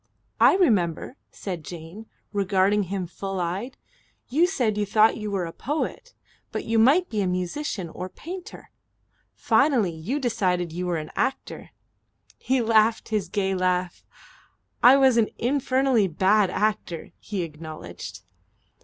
"I 0.39 0.55
remember," 0.55 1.15
said 1.29 1.63
Jane, 1.63 2.07
regarding 2.33 2.85
him 2.89 3.05
full 3.05 3.39
eyed. 3.39 3.77
"You 4.29 4.47
said 4.47 4.75
you 4.75 4.83
thought 4.83 5.15
you 5.15 5.29
were 5.29 5.45
a 5.45 5.53
poet 5.53 6.15
but 6.51 6.65
you 6.65 6.79
might 6.79 7.07
be 7.07 7.21
a 7.21 7.27
musician 7.27 7.87
or 7.87 8.09
painter. 8.09 8.71
Finally 9.35 9.91
you 9.93 10.19
decided 10.19 10.71
you 10.71 10.87
were 10.87 10.97
an 10.97 11.11
actor." 11.15 11.69
He 12.39 12.63
laughed 12.63 13.09
his 13.09 13.29
gay 13.29 13.53
laugh. 13.53 14.03
"I 14.81 14.97
was 14.97 15.17
an 15.17 15.29
infernally 15.37 16.07
bad 16.07 16.49
actor," 16.49 17.11
he 17.19 17.43
acknowledged. 17.43 18.23